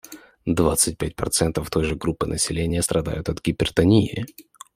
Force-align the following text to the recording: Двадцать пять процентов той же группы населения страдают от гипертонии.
Двадцать 0.47 0.97
пять 0.97 1.15
процентов 1.15 1.69
той 1.69 1.83
же 1.83 1.93
группы 1.95 2.25
населения 2.25 2.81
страдают 2.81 3.29
от 3.29 3.39
гипертонии. 3.39 4.25